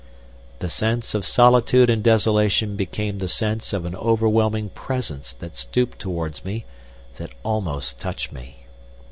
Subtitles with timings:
[0.57, 5.99] The sense of solitude and desolation became the sense of an overwhelming presence that stooped
[5.99, 6.65] towards me,
[7.17, 8.65] that almost touched me.